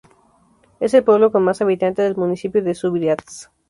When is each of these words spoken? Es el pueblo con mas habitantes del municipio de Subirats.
Es 0.79 0.95
el 0.95 1.03
pueblo 1.03 1.31
con 1.31 1.43
mas 1.43 1.61
habitantes 1.61 2.03
del 2.05 2.17
municipio 2.17 2.63
de 2.63 2.73
Subirats. 2.73 3.51